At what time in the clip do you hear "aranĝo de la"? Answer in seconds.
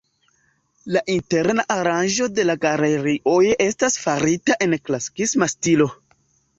1.75-2.57